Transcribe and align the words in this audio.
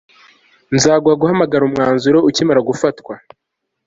nzaguha 0.75 1.19
guhamagara 1.21 1.61
umwanzuro 1.65 2.17
ukimara 2.29 2.61
gufatwa 2.69 3.13